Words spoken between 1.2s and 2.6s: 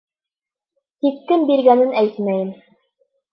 кем биргәнен әйтмәйем.